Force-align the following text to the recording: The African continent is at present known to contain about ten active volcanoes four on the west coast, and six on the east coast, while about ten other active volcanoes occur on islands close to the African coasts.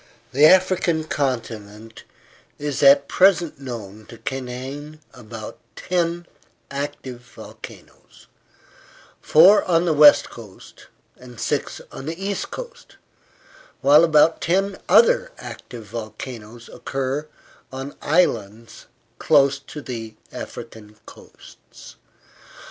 The 0.31 0.47
African 0.47 1.03
continent 1.03 2.05
is 2.57 2.81
at 2.81 3.07
present 3.07 3.59
known 3.59 4.07
to 4.07 4.17
contain 4.17 4.99
about 5.13 5.59
ten 5.75 6.25
active 6.71 7.19
volcanoes 7.19 8.25
four 9.21 9.63
on 9.65 9.85
the 9.85 9.93
west 9.93 10.31
coast, 10.31 10.87
and 11.17 11.39
six 11.39 11.81
on 11.91 12.07
the 12.07 12.19
east 12.19 12.49
coast, 12.49 12.95
while 13.81 14.03
about 14.03 14.41
ten 14.41 14.79
other 14.89 15.33
active 15.37 15.85
volcanoes 15.85 16.67
occur 16.67 17.27
on 17.71 17.95
islands 18.01 18.87
close 19.19 19.59
to 19.59 19.81
the 19.83 20.15
African 20.31 20.95
coasts. 21.05 21.97